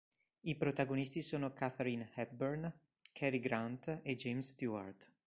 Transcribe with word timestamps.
I 0.45 0.55
protagonisti 0.55 1.21
sono 1.21 1.53
Katharine 1.53 2.09
Hepburn, 2.15 2.73
Cary 3.11 3.39
Grant 3.39 3.99
e 4.01 4.15
James 4.15 4.49
Stewart. 4.49 5.11